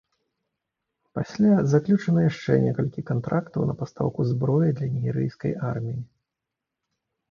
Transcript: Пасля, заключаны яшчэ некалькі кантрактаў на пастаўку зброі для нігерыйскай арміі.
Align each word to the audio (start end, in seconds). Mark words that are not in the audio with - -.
Пасля, 1.19 1.53
заключаны 1.73 2.25
яшчэ 2.31 2.57
некалькі 2.65 3.05
кантрактаў 3.13 3.61
на 3.71 3.79
пастаўку 3.85 4.21
зброі 4.35 4.77
для 4.77 4.93
нігерыйскай 4.99 5.51
арміі. 5.73 6.01